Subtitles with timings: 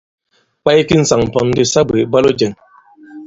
[0.61, 2.53] Kwaye ki ŋsàŋ pōn di sa bwě, ìbwalo jɛ̄ŋ!